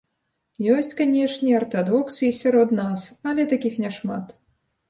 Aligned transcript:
Ёсць, 0.75 0.95
канешне, 1.01 1.51
артадоксы 1.59 2.23
і 2.31 2.39
сярод 2.41 2.75
нас, 2.81 3.07
але 3.33 3.47
такіх 3.53 3.73
няшмат. 3.85 4.39